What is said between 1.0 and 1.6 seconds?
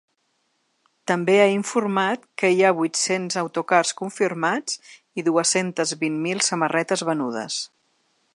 També ha